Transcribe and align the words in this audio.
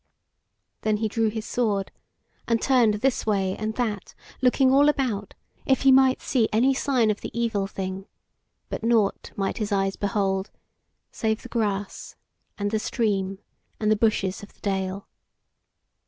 Then 0.81 0.97
he 0.97 1.07
drew 1.07 1.27
his 1.29 1.45
sword, 1.45 1.91
and 2.47 2.59
turned 2.59 2.95
this 2.95 3.27
way 3.27 3.55
and 3.55 3.75
that, 3.75 4.15
looking 4.41 4.71
all 4.71 4.89
about 4.89 5.35
if 5.67 5.83
he 5.83 5.91
might 5.91 6.23
see 6.23 6.49
any 6.51 6.73
sign 6.73 7.11
of 7.11 7.21
the 7.21 7.29
Evil 7.39 7.67
Thing; 7.67 8.07
but 8.67 8.81
nought 8.83 9.29
might 9.35 9.59
his 9.59 9.71
eyes 9.71 9.95
behold, 9.97 10.49
save 11.11 11.43
the 11.43 11.49
grass, 11.49 12.15
and 12.57 12.71
the 12.71 12.79
stream, 12.79 13.37
and 13.79 13.91
the 13.91 13.95
bushes 13.95 14.41
of 14.41 14.55
the 14.55 14.61
dale. 14.61 15.07